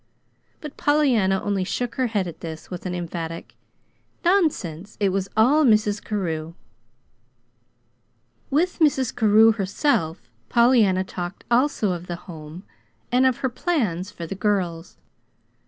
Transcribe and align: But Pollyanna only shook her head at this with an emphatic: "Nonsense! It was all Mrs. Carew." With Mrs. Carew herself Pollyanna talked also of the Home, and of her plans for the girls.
But 0.61 0.77
Pollyanna 0.77 1.43
only 1.43 1.63
shook 1.63 1.93
her 1.93 2.07
head 2.07 2.25
at 2.27 2.39
this 2.39 2.71
with 2.71 2.87
an 2.87 2.95
emphatic: 2.95 3.55
"Nonsense! 4.25 4.97
It 4.99 5.09
was 5.09 5.29
all 5.37 5.63
Mrs. 5.63 6.03
Carew." 6.03 6.55
With 8.49 8.79
Mrs. 8.79 9.15
Carew 9.15 9.51
herself 9.51 10.31
Pollyanna 10.49 11.03
talked 11.03 11.43
also 11.51 11.91
of 11.91 12.07
the 12.07 12.15
Home, 12.25 12.63
and 13.11 13.27
of 13.27 13.37
her 13.45 13.49
plans 13.49 14.09
for 14.09 14.25
the 14.25 14.33
girls. 14.33 14.97